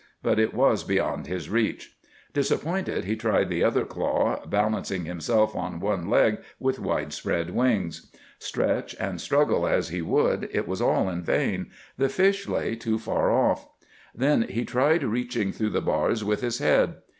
[0.23, 1.95] But it was beyond his reach.
[2.33, 8.11] Disappointed, he tried the other claw, balancing himself on one leg with widespread wings.
[8.39, 11.69] Stretch and struggle as he would, it was all in vain.
[11.99, 13.67] The fish lay too far off.
[14.15, 16.95] Then he tried reaching through the bars with his head.